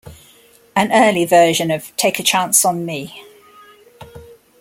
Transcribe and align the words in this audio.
An 0.75 0.91
early 0.91 1.25
version 1.25 1.69
of 1.69 1.95
"Take 1.95 2.17
a 2.19 2.23
Chance 2.23 2.65
on 2.65 2.87
Me". 2.87 3.23